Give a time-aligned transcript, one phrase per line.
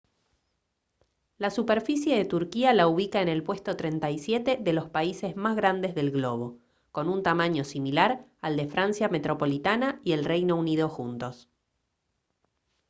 [1.37, 5.93] la superficie de turquía la ubica en el puesto 37 de los países más grandes
[5.93, 6.57] del globo
[6.91, 11.49] con un tamaño similar al de francia metropolitana y el reino unido juntos